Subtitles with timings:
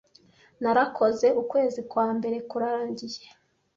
[0.61, 3.25] Narakoze, ukwezi kwa mbere kurangiye,